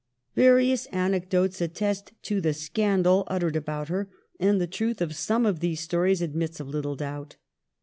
Various 0.35 0.87
anecdotes 0.87 1.61
attest 1.61 2.13
to 2.23 2.41
the 2.41 2.55
scandal 2.55 3.23
uttered 3.27 3.55
about 3.55 3.89
her, 3.89 4.09
and 4.39 4.59
the 4.59 4.65
truth 4.65 4.99
of 4.99 5.15
some 5.15 5.45
of 5.45 5.59
these 5.59 5.79
stories 5.79 6.23
admits 6.23 6.59
of 6.59 6.67
little 6.67 6.95
doubt. 6.95 7.35